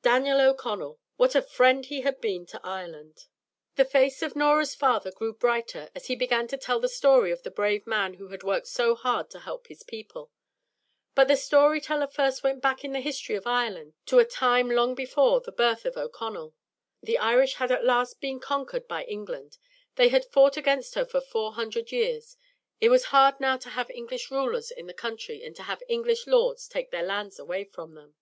[0.00, 0.98] Daniel O'Connell!
[1.18, 3.26] What a friend he had been to Ireland!
[3.74, 7.42] The face of Norah's father grew brighter as he began to tell the story of
[7.42, 10.32] the brave man who had worked so hard to help his people.
[11.14, 14.70] But the story teller first went back in the history of Ireland to a time
[14.70, 16.54] long before the birth of O'Connell.
[17.02, 19.58] The Irish had at last been conquered by England.
[19.96, 22.38] They had fought against her for four hundred years.
[22.80, 26.26] It was hard now to have English rulers in the country and to have English
[26.26, 28.14] lords take their lands away from them.